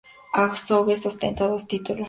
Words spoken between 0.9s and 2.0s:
ostenta dos títulos.